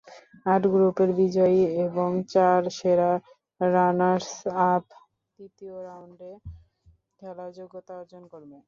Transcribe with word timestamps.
আট 0.45 0.63
গ্রুপের 0.67 1.09
বিজয়ী 1.19 1.61
এবং 1.85 2.09
চার 2.29 2.61
সেরা 2.77 3.11
রানার্স-আপ 3.61 4.83
তৃতীয় 5.39 5.75
রাউন্ডে 5.83 6.31
খেলার 7.19 7.49
যোগ্যতা 7.57 7.93
অর্জন 7.99 8.23
করবে। 8.33 8.57